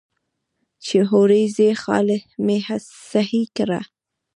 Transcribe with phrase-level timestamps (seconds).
[0.85, 2.07] چې هورې ځې خال
[2.45, 2.57] مې
[3.09, 3.81] سهي کړه.